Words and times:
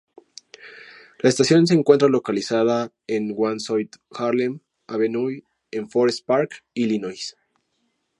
La 1.21 1.29
estación 1.29 1.67
se 1.67 1.75
encuentra 1.75 2.07
localizada 2.09 2.91
en 3.05 3.35
One 3.37 3.59
South 3.59 3.97
Harlem 4.09 4.59
Avenue 4.87 5.43
en 5.69 5.89
Forest 5.91 6.25
Park, 6.25 6.63
Illinois. 6.73 7.37